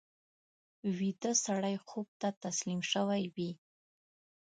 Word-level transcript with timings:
ویده 0.97 1.31
سړی 1.45 1.75
خوب 1.87 2.07
ته 2.19 2.27
تسلیم 2.43 2.81
شوی 2.91 3.23
وي 3.35 3.51